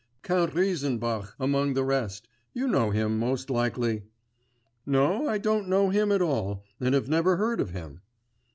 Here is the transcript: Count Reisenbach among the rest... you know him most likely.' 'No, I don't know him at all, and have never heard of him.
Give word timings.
Count 0.23 0.55
Reisenbach 0.55 1.35
among 1.39 1.75
the 1.75 1.83
rest... 1.83 2.27
you 2.55 2.67
know 2.67 2.89
him 2.89 3.19
most 3.19 3.51
likely.' 3.51 4.01
'No, 4.83 5.29
I 5.29 5.37
don't 5.37 5.67
know 5.69 5.91
him 5.91 6.11
at 6.11 6.23
all, 6.23 6.63
and 6.79 6.95
have 6.95 7.07
never 7.07 7.35
heard 7.35 7.61
of 7.61 7.69
him. 7.69 8.01